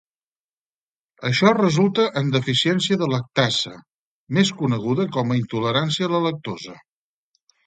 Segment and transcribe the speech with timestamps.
[1.27, 3.75] Això resulta en deficiència de lactasa,
[4.39, 6.79] més coneguda com a intolerància a la lactosa.